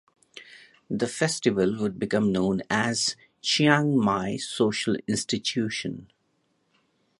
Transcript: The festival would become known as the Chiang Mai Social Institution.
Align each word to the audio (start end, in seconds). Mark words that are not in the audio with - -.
The 0.89 1.05
festival 1.05 1.77
would 1.79 1.99
become 1.99 2.31
known 2.31 2.63
as 2.71 3.05
the 3.09 3.15
Chiang 3.43 3.95
Mai 3.95 4.37
Social 4.37 4.95
Institution. 5.07 6.07